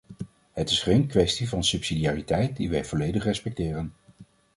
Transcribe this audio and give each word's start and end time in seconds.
Het 0.51 0.69
is 0.69 0.81
geen 0.83 1.07
kwestie 1.07 1.49
van 1.49 1.63
subsidiariteit, 1.63 2.57
die 2.57 2.69
wij 2.69 2.85
volledig 2.85 3.23
respecteren. 3.23 3.93